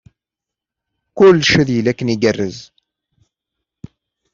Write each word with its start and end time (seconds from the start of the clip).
Kullec 1.17 1.51
ad 1.61 1.69
yili 1.71 1.89
akken 1.91 2.13
igerrez. 2.13 2.57